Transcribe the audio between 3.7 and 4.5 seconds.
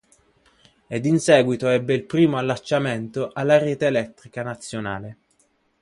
elettrica